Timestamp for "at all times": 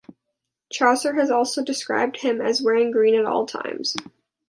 3.13-3.95